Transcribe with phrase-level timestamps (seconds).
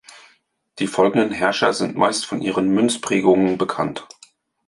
[0.79, 4.07] Die folgenden Herrscher sind meist von ihren Münzprägungen bekannt.